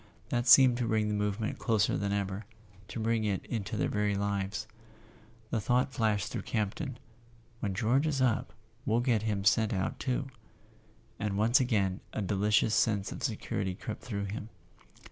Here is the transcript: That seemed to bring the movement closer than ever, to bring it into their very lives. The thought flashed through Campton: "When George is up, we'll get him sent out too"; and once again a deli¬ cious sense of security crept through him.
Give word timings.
That 0.29 0.47
seemed 0.47 0.77
to 0.79 0.87
bring 0.87 1.09
the 1.09 1.13
movement 1.13 1.59
closer 1.59 1.95
than 1.95 2.11
ever, 2.11 2.47
to 2.87 2.99
bring 2.99 3.23
it 3.23 3.45
into 3.45 3.77
their 3.77 3.87
very 3.87 4.15
lives. 4.15 4.65
The 5.51 5.61
thought 5.61 5.93
flashed 5.93 6.31
through 6.31 6.41
Campton: 6.41 6.97
"When 7.59 7.75
George 7.75 8.07
is 8.07 8.19
up, 8.19 8.51
we'll 8.83 9.01
get 9.01 9.21
him 9.21 9.45
sent 9.45 9.73
out 9.73 9.99
too"; 9.99 10.29
and 11.19 11.37
once 11.37 11.59
again 11.59 11.99
a 12.13 12.21
deli¬ 12.23 12.51
cious 12.51 12.73
sense 12.73 13.11
of 13.11 13.21
security 13.21 13.75
crept 13.75 14.01
through 14.01 14.25
him. 14.25 14.49